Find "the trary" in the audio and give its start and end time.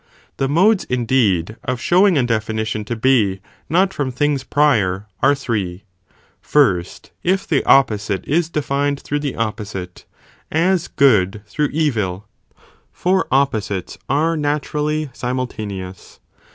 7.47-7.59